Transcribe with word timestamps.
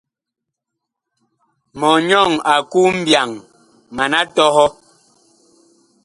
Mɔnyɔŋ 1.79 2.31
a 2.53 2.55
ku 2.71 2.81
mbyaŋ, 2.97 3.29
mana 3.95 4.19
tɔhɔ. 4.35 4.65